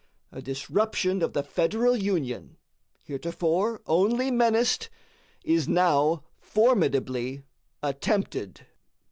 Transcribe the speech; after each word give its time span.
A 0.31 0.41
disruption 0.41 1.21
of 1.21 1.33
the 1.33 1.43
Federal 1.43 1.95
Union, 1.95 2.57
heretofore 3.03 3.83
only 3.85 4.31
menaced, 4.31 4.89
is 5.43 5.67
now 5.67 6.23
formidably 6.39 7.43
attempted. 7.83 8.65